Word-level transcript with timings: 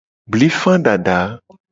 Blifa 0.35 0.73
dada. 0.85 1.19